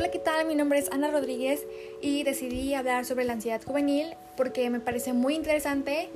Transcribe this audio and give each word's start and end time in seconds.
Hola, 0.00 0.10
¿qué 0.10 0.18
tal? 0.18 0.46
Mi 0.46 0.54
nombre 0.54 0.78
es 0.78 0.90
Ana 0.92 1.10
Rodríguez 1.10 1.66
y 2.00 2.22
decidí 2.22 2.72
hablar 2.72 3.04
sobre 3.04 3.26
la 3.26 3.34
ansiedad 3.34 3.60
juvenil 3.62 4.06
porque 4.34 4.70
me 4.70 4.80
parece 4.80 5.12
muy 5.12 5.34
interesante 5.34 6.08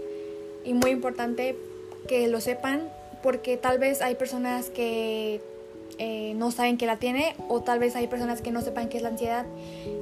y 0.65 0.73
muy 0.73 0.91
importante 0.91 1.55
que 2.09 2.27
lo 2.29 2.41
sepan 2.41 2.89
porque 3.23 3.59
tal 3.59 3.79
vez 3.79 4.01
hay 4.01 4.15
personas 4.15 4.71
que 4.71 5.43
eh, 5.99 6.33
no 6.35 6.51
saben 6.51 6.79
que 6.79 6.87
la 6.87 6.97
tiene 6.97 7.37
o 7.51 7.61
tal 7.61 7.79
vez 7.79 7.95
hay 7.95 8.07
personas 8.07 8.41
que 8.41 8.51
no 8.51 8.63
sepan 8.63 8.89
qué 8.89 8.97
es 8.97 9.03
la 9.03 9.11
ansiedad 9.11 9.45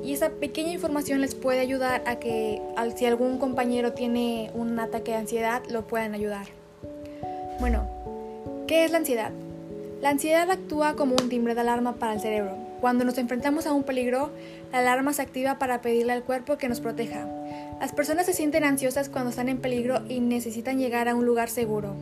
y 0.04 0.12
esa 0.12 0.30
pequeña 0.30 0.70
información 0.70 1.20
les 1.20 1.34
puede 1.34 1.58
ayudar 1.58 2.04
a 2.06 2.20
que 2.20 2.62
si 2.94 3.04
algún 3.04 3.38
compañero 3.38 3.94
tiene 3.94 4.52
un 4.54 4.78
ataque 4.78 5.10
de 5.10 5.16
ansiedad 5.16 5.60
lo 5.68 5.88
puedan 5.88 6.14
ayudar. 6.14 6.46
Bueno, 7.58 7.88
¿qué 8.68 8.84
es 8.84 8.92
la 8.92 8.98
ansiedad? 8.98 9.32
La 10.00 10.10
ansiedad 10.10 10.48
actúa 10.52 10.94
como 10.94 11.16
un 11.20 11.28
timbre 11.28 11.56
de 11.56 11.62
alarma 11.62 11.96
para 11.96 12.14
el 12.14 12.20
cerebro. 12.20 12.61
Cuando 12.82 13.04
nos 13.04 13.16
enfrentamos 13.18 13.68
a 13.68 13.72
un 13.72 13.84
peligro, 13.84 14.32
la 14.72 14.80
alarma 14.80 15.12
se 15.12 15.22
activa 15.22 15.56
para 15.56 15.80
pedirle 15.80 16.14
al 16.14 16.24
cuerpo 16.24 16.58
que 16.58 16.68
nos 16.68 16.80
proteja. 16.80 17.28
Las 17.78 17.92
personas 17.92 18.26
se 18.26 18.32
sienten 18.32 18.64
ansiosas 18.64 19.08
cuando 19.08 19.30
están 19.30 19.48
en 19.48 19.58
peligro 19.58 20.02
y 20.08 20.18
necesitan 20.18 20.80
llegar 20.80 21.08
a 21.08 21.14
un 21.14 21.24
lugar 21.24 21.48
seguro. 21.48 21.94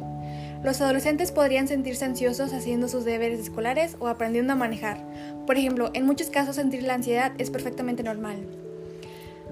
Los 0.64 0.80
adolescentes 0.80 1.32
podrían 1.32 1.68
sentirse 1.68 2.06
ansiosos 2.06 2.54
haciendo 2.54 2.88
sus 2.88 3.04
deberes 3.04 3.40
escolares 3.40 3.98
o 4.00 4.08
aprendiendo 4.08 4.54
a 4.54 4.56
manejar. 4.56 5.04
Por 5.46 5.58
ejemplo, 5.58 5.90
en 5.92 6.06
muchos 6.06 6.30
casos 6.30 6.56
sentir 6.56 6.82
la 6.82 6.94
ansiedad 6.94 7.32
es 7.36 7.50
perfectamente 7.50 8.02
normal. 8.02 8.38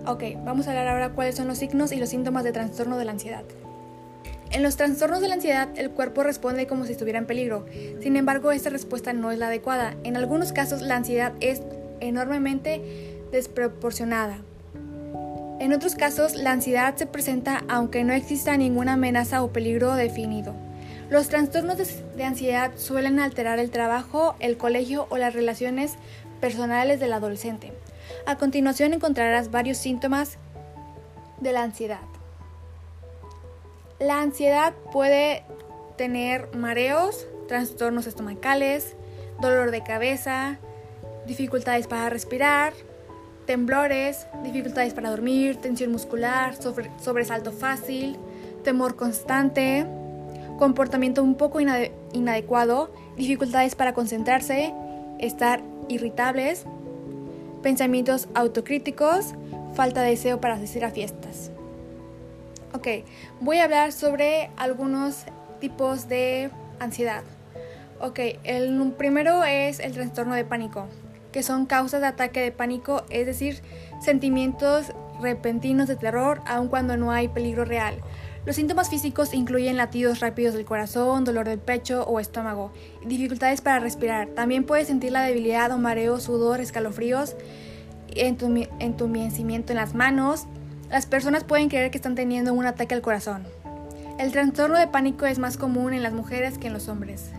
Ok, 0.07 0.23
vamos 0.47 0.67
a 0.67 0.71
hablar 0.71 0.89
ahora 0.89 1.11
cuáles 1.11 1.35
son 1.35 1.47
los 1.47 1.59
signos 1.59 1.93
y 1.93 1.97
los 1.97 2.09
síntomas 2.09 2.43
de 2.43 2.53
trastorno 2.53 2.97
de 2.97 3.05
la 3.05 3.13
ansiedad. 3.13 3.45
En 4.51 4.62
los 4.62 4.77
trastornos 4.77 5.20
de 5.20 5.29
la 5.29 5.34
ansiedad, 5.34 5.69
el 5.77 5.91
cuerpo 5.91 6.23
responde 6.23 6.66
como 6.66 6.87
si 6.87 6.93
estuviera 6.93 7.19
en 7.19 7.27
peligro. 7.27 7.66
Sin 8.01 8.16
embargo, 8.16 8.51
esta 8.51 8.70
respuesta 8.70 9.12
no 9.12 9.30
es 9.30 9.39
la 9.39 9.48
adecuada. 9.48 9.95
En 10.05 10.17
algunos 10.17 10.53
casos, 10.53 10.81
la 10.81 10.97
ansiedad 10.97 11.33
es 11.41 11.62
enormemente 12.00 13.19
desproporcionada. 13.31 14.39
En 15.61 15.73
otros 15.73 15.97
casos, 15.97 16.34
la 16.34 16.53
ansiedad 16.53 16.97
se 16.97 17.06
presenta 17.06 17.64
aunque 17.69 18.05
no 18.05 18.12
exista 18.12 18.56
ninguna 18.56 18.95
amenaza 18.95 19.42
o 19.42 19.53
peligro 19.53 19.95
definido. 19.95 20.55
Los 21.11 21.28
trastornos 21.28 21.78
de 22.17 22.25
ansiedad 22.25 22.70
suelen 22.77 23.19
alterar 23.19 23.58
el 23.58 23.70
trabajo, 23.70 24.36
el 24.41 24.56
colegio 24.56 25.06
o 25.11 25.17
las 25.19 25.34
relaciones 25.34 25.95
personales 26.41 27.01
del 27.01 27.12
adolescente. 27.12 27.73
A 28.27 28.36
continuación 28.36 28.92
encontrarás 28.92 29.51
varios 29.51 29.78
síntomas 29.78 30.39
de 31.41 31.53
la 31.53 31.62
ansiedad. 31.62 32.01
La 34.01 34.21
ansiedad 34.21 34.75
puede 34.93 35.43
tener 35.97 36.55
mareos, 36.55 37.27
trastornos 37.49 38.07
estomacales, 38.07 38.95
dolor 39.41 39.73
de 39.73 39.83
cabeza, 39.83 40.59
dificultades 41.27 41.89
para 41.89 42.09
respirar, 42.09 42.75
temblores, 43.45 44.29
dificultades 44.45 44.95
para 44.95 45.11
dormir, 45.11 45.57
tensión 45.57 45.91
muscular, 45.91 46.55
sobresalto 47.01 47.51
fácil, 47.51 48.17
temor 48.63 48.95
constante, 48.95 49.85
comportamiento 50.61 51.25
un 51.25 51.35
poco 51.35 51.59
inadecuado, 52.13 52.93
dificultades 53.17 53.75
para 53.75 53.95
concentrarse, 53.95 54.73
estar 55.19 55.61
irritables, 55.89 56.67
pensamientos 57.65 58.29
autocríticos, 58.35 59.35
falta 59.75 60.03
de 60.03 60.11
deseo 60.11 60.41
para 60.41 60.55
asistir 60.55 60.85
a 60.85 60.93
fiestas. 60.93 61.51
Ok, 62.79 62.87
voy 63.41 63.59
a 63.59 63.65
hablar 63.65 63.91
sobre 63.91 64.53
algunos 64.57 65.25
tipos 65.59 66.09
de 66.09 66.48
ansiedad. 66.79 67.25
Ok, 67.98 68.20
el 68.45 68.93
primero 68.97 69.43
es 69.43 69.81
el 69.81 69.95
trastorno 69.95 70.37
de 70.37 70.45
pánico, 70.45 70.87
que 71.33 71.43
son 71.43 71.67
causas 71.67 72.03
de 72.03 72.07
ataque 72.07 72.41
de 72.41 72.53
pánico, 72.53 73.03
es 73.11 73.27
decir, 73.27 73.63
sentimientos 74.01 74.92
repentinos 75.20 75.89
de 75.89 75.97
terror 75.97 76.41
aun 76.47 76.69
cuando 76.69 76.97
no 76.97 77.11
hay 77.11 77.27
peligro 77.27 77.64
real. 77.64 77.97
Los 78.47 78.55
síntomas 78.55 78.91
físicos 78.91 79.35
incluyen 79.35 79.77
latidos 79.77 80.20
rápidos 80.20 80.55
del 80.55 80.64
corazón, 80.64 81.25
dolor 81.25 81.48
del 81.48 81.58
pecho 81.58 82.05
o 82.05 82.20
estómago, 82.20 82.70
dificultades 83.05 83.61
para 83.61 83.81
respirar. 83.81 84.29
También 84.29 84.63
puedes 84.63 84.86
sentir 84.86 85.11
la 85.11 85.25
debilidad 85.25 85.73
o 85.73 85.79
mareo, 85.79 86.20
sudor, 86.20 86.61
escalofríos, 86.61 87.35
entumecimiento 88.14 89.73
en 89.73 89.79
las 89.79 89.97
manos, 89.97 90.47
las 90.91 91.07
personas 91.07 91.45
pueden 91.45 91.69
creer 91.69 91.91
que 91.91 91.99
están 91.99 92.15
teniendo 92.15 92.55
un 92.55 92.67
ataque 92.67 92.95
al 92.95 93.03
corazón. 93.03 93.47
El 94.19 94.33
trastorno 94.33 94.79
de 94.79 94.89
pánico 94.89 95.27
es 95.27 95.39
más 95.39 95.57
común 95.57 95.93
en 95.93 96.03
las 96.03 96.13
mujeres 96.13 96.59
que 96.59 96.67
en 96.69 96.73
los 96.73 96.89
hombres. 96.89 97.31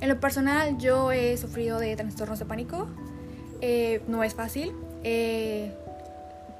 En 0.00 0.08
lo 0.08 0.18
personal, 0.18 0.78
yo 0.78 1.12
he 1.12 1.36
sufrido 1.36 1.78
de 1.78 1.94
trastornos 1.96 2.38
de 2.38 2.44
pánico. 2.44 2.88
Eh, 3.60 4.02
no 4.08 4.24
es 4.24 4.34
fácil. 4.34 4.72
Eh, 5.04 5.72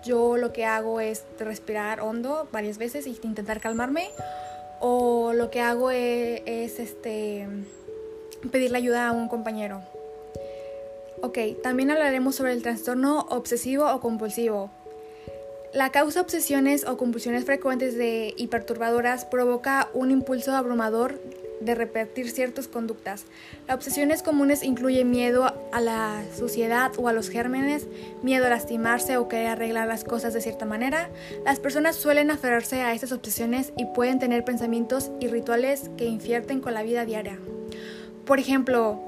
yo 0.04 0.36
lo 0.36 0.52
que 0.52 0.64
hago 0.64 1.00
es 1.00 1.24
respirar 1.38 2.00
hondo 2.00 2.48
varias 2.52 2.78
veces 2.78 3.06
e 3.06 3.10
intentar 3.10 3.60
calmarme. 3.60 4.08
O 4.80 5.32
lo 5.32 5.50
que 5.50 5.60
hago 5.60 5.90
es, 5.90 6.42
es 6.46 6.78
este, 6.78 7.46
pedirle 8.50 8.78
ayuda 8.78 9.08
a 9.08 9.12
un 9.12 9.28
compañero. 9.28 9.82
Ok, 11.20 11.38
también 11.62 11.90
hablaremos 11.90 12.36
sobre 12.36 12.52
el 12.52 12.62
trastorno 12.62 13.26
obsesivo 13.28 13.92
o 13.92 14.00
compulsivo. 14.00 14.70
La 15.74 15.90
causa 15.90 16.20
obsesiones 16.20 16.86
o 16.86 16.98
compulsiones 16.98 17.46
frecuentes 17.46 17.96
de 17.96 18.34
y 18.36 18.48
perturbadoras 18.48 19.24
provoca 19.24 19.88
un 19.94 20.10
impulso 20.10 20.54
abrumador 20.54 21.18
de 21.60 21.74
repetir 21.74 22.30
ciertas 22.30 22.68
conductas. 22.68 23.24
Las 23.66 23.76
obsesiones 23.76 24.22
comunes 24.22 24.62
incluyen 24.62 25.10
miedo 25.10 25.46
a 25.72 25.80
la 25.80 26.22
suciedad 26.36 26.92
o 26.98 27.08
a 27.08 27.14
los 27.14 27.30
gérmenes, 27.30 27.86
miedo 28.22 28.46
a 28.46 28.50
lastimarse 28.50 29.16
o 29.16 29.28
querer 29.28 29.46
arreglar 29.46 29.88
las 29.88 30.04
cosas 30.04 30.34
de 30.34 30.42
cierta 30.42 30.66
manera. 30.66 31.08
Las 31.46 31.58
personas 31.58 31.96
suelen 31.96 32.30
aferrarse 32.30 32.82
a 32.82 32.92
estas 32.92 33.12
obsesiones 33.12 33.72
y 33.78 33.86
pueden 33.86 34.18
tener 34.18 34.44
pensamientos 34.44 35.10
y 35.20 35.28
rituales 35.28 35.90
que 35.96 36.04
infierten 36.04 36.60
con 36.60 36.74
la 36.74 36.82
vida 36.82 37.06
diaria. 37.06 37.38
Por 38.26 38.38
ejemplo, 38.38 39.00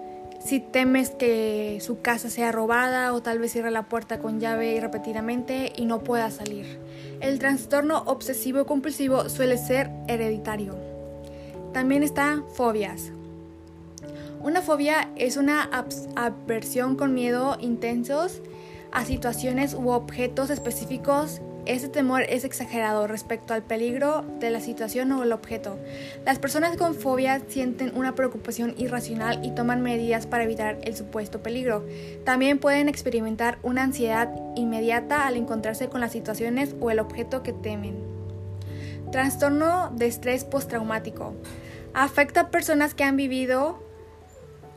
si 0.45 0.61
temes 0.61 1.11
que 1.11 1.79
su 1.81 2.03
casa 2.03 2.29
sea 2.29 2.53
robada 2.53 3.15
o 3.15 3.23
tal 3.23 3.39
vez 3.39 3.53
cierre 3.53 3.71
la 3.71 3.89
puerta 3.89 4.19
con 4.19 4.41
llave 4.41 4.79
repetidamente 4.81 5.73
y 5.75 5.87
no 5.87 6.01
pueda 6.01 6.31
salir. 6.31 6.79
El 7.21 7.39
trastorno 7.39 8.03
obsesivo 8.07 8.67
compulsivo 8.67 9.31
suele 9.31 9.57
ser 9.57 9.91
hereditario. 10.07 10.77
También 11.73 12.03
está 12.03 12.43
fobias. 12.55 13.11
Una 14.43 14.61
fobia 14.61 15.11
es 15.17 15.39
una 15.39 15.71
aversión 16.15 16.97
con 16.97 17.15
miedo 17.15 17.57
intensos 17.61 18.43
a 18.93 19.07
situaciones 19.07 19.73
u 19.73 19.89
objetos 19.89 20.51
específicos 20.51 21.41
ese 21.67 21.89
temor 21.89 22.23
es 22.29 22.45
exagerado 22.45 23.07
respecto 23.07 23.55
al 23.55 23.63
peligro 23.63 24.25
de 24.39 24.51
la 24.51 24.61
situación 24.61 25.11
o 25.13 25.23
el 25.23 25.33
objeto. 25.33 25.79
Las 26.25 26.39
personas 26.39 26.77
con 26.77 26.95
fobia 26.95 27.41
sienten 27.49 27.97
una 27.97 28.15
preocupación 28.15 28.75
irracional 28.77 29.45
y 29.45 29.55
toman 29.55 29.83
medidas 29.83 30.27
para 30.27 30.45
evitar 30.45 30.79
el 30.83 30.97
supuesto 30.97 31.43
peligro. 31.43 31.87
También 32.25 32.59
pueden 32.59 32.89
experimentar 32.89 33.59
una 33.63 33.83
ansiedad 33.83 34.31
inmediata 34.57 35.27
al 35.27 35.37
encontrarse 35.37 35.89
con 35.89 36.01
las 36.01 36.13
situaciones 36.13 36.75
o 36.81 36.91
el 36.91 36.99
objeto 36.99 37.43
que 37.43 37.53
temen. 37.53 37.97
Trastorno 39.11 39.91
de 39.95 40.07
estrés 40.07 40.45
postraumático. 40.45 41.35
Afecta 41.95 42.41
a 42.41 42.51
personas 42.51 42.95
que 42.95 43.05
han 43.05 43.17
vivido 43.17 43.84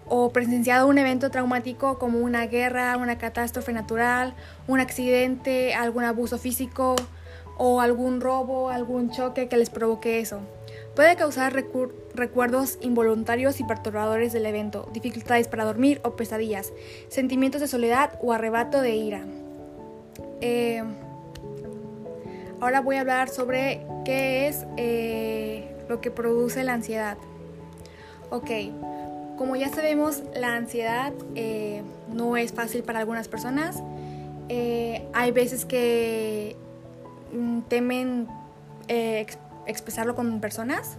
o 0.10 0.32
presenciado 0.32 0.88
un 0.88 0.98
evento 0.98 1.30
traumático 1.32 2.00
como 2.00 2.20
una 2.20 2.48
guerra, 2.48 2.98
una 2.98 3.18
catástrofe 3.18 3.74
natural, 3.74 4.34
un 4.68 4.80
accidente, 4.80 5.74
algún 5.74 6.04
abuso 6.04 6.38
físico 6.38 6.96
o 7.58 7.82
algún 7.82 8.22
robo, 8.22 8.70
algún 8.70 9.10
choque 9.10 9.48
que 9.48 9.58
les 9.58 9.70
provoque 9.70 10.20
eso. 10.20 10.42
Puede 10.96 11.16
causar 11.16 11.54
recuerdos 12.14 12.78
involuntarios 12.82 13.60
y 13.60 13.64
perturbadores 13.64 14.34
del 14.34 14.46
evento, 14.46 14.90
dificultades 14.94 15.48
para 15.48 15.66
dormir 15.66 16.02
o 16.04 16.16
pesadillas, 16.16 16.74
sentimientos 17.10 17.62
de 17.62 17.68
soledad 17.68 18.18
o 18.22 18.34
arrebato 18.34 18.82
de 18.82 18.96
ira. 18.96 19.22
Eh, 20.42 20.84
ahora 22.60 22.82
voy 22.82 22.96
a 22.96 23.02
hablar 23.02 23.30
sobre 23.30 23.86
qué 24.06 24.48
es 24.48 24.66
eh, 24.78 25.76
lo 25.88 26.02
que 26.02 26.10
produce 26.10 26.64
la 26.64 26.74
ansiedad. 26.74 27.18
Ok, 28.30 28.50
como 29.38 29.56
ya 29.56 29.70
sabemos, 29.70 30.24
la 30.36 30.56
ansiedad 30.56 31.14
eh, 31.36 31.84
no 32.12 32.36
es 32.36 32.52
fácil 32.52 32.84
para 32.84 33.00
algunas 33.00 33.28
personas. 33.28 33.82
Eh, 34.50 35.08
hay 35.14 35.32
veces 35.32 35.66
que 35.66 36.56
mm, 37.32 37.62
temen 37.70 38.28
eh, 38.88 39.26
expresarlo 39.66 40.16
con 40.16 40.42
personas. 40.42 40.98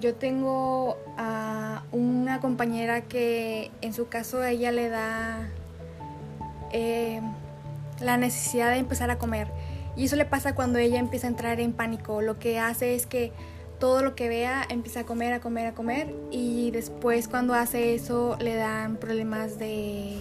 yo 0.00 0.14
tengo 0.16 0.96
a 1.16 1.84
una 1.92 2.40
compañera 2.40 3.02
que 3.02 3.70
en 3.80 3.92
su 3.92 4.08
caso 4.08 4.42
ella 4.44 4.72
le 4.72 4.88
da 4.88 5.48
la 8.00 8.16
necesidad 8.16 8.72
de 8.72 8.78
empezar 8.78 9.10
a 9.10 9.18
comer. 9.18 9.46
Y 9.94 10.06
eso 10.06 10.16
le 10.16 10.24
pasa 10.24 10.54
cuando 10.54 10.78
ella 10.78 10.98
empieza 10.98 11.28
a 11.28 11.30
entrar 11.30 11.60
en 11.60 11.72
pánico. 11.72 12.22
Lo 12.22 12.40
que 12.40 12.58
hace 12.58 12.96
es 12.96 13.06
que 13.06 13.30
todo 13.82 14.04
lo 14.04 14.14
que 14.14 14.28
vea 14.28 14.64
empieza 14.68 15.00
a 15.00 15.04
comer, 15.04 15.32
a 15.32 15.40
comer, 15.40 15.66
a 15.66 15.74
comer 15.74 16.14
y 16.30 16.70
después 16.70 17.26
cuando 17.26 17.52
hace 17.52 17.96
eso 17.96 18.36
le 18.40 18.54
dan 18.54 18.94
problemas 18.94 19.58
de 19.58 20.18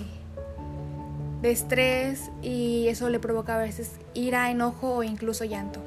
estrés 1.43 2.31
y 2.41 2.87
eso 2.87 3.07
le 3.09 3.19
provoca 3.19 3.53
a 3.53 3.59
veces 3.59 3.91
ira, 4.15 4.49
enojo 4.49 4.95
o 4.95 5.03
incluso 5.03 5.45
llanto. 5.45 5.79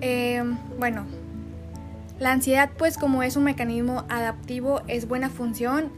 Eh, 0.00 0.40
bueno, 0.78 1.04
la 2.20 2.30
ansiedad 2.30 2.70
pues 2.78 2.96
como 2.96 3.24
es 3.24 3.34
un 3.34 3.42
mecanismo 3.42 4.04
adaptivo 4.08 4.82
es 4.86 5.08
buena 5.08 5.30
función 5.30 5.90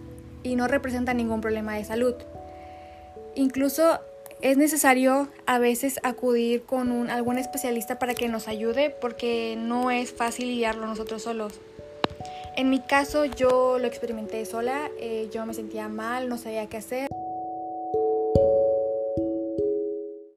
y 0.42 0.56
no 0.56 0.66
representa 0.66 1.12
ningún 1.12 1.42
problema 1.42 1.74
de 1.74 1.84
salud. 1.84 2.14
Incluso 3.34 4.00
es 4.42 4.56
necesario 4.56 5.28
a 5.46 5.58
veces 5.58 5.98
acudir 6.02 6.62
con 6.62 6.92
un, 6.92 7.10
algún 7.10 7.38
especialista 7.38 7.98
para 7.98 8.14
que 8.14 8.28
nos 8.28 8.48
ayude 8.48 8.90
porque 8.90 9.56
no 9.58 9.90
es 9.90 10.12
fácil 10.12 10.48
lidiarlo 10.48 10.86
nosotros 10.86 11.22
solos. 11.22 11.54
En 12.56 12.70
mi 12.70 12.80
caso 12.80 13.24
yo 13.24 13.78
lo 13.78 13.86
experimenté 13.86 14.44
sola, 14.46 14.90
eh, 14.98 15.28
yo 15.32 15.44
me 15.44 15.54
sentía 15.54 15.88
mal, 15.88 16.28
no 16.28 16.38
sabía 16.38 16.66
qué 16.66 16.78
hacer. 16.78 17.08